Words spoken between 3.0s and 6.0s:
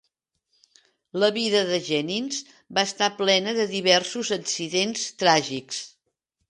plena de diversos accidents tràgics.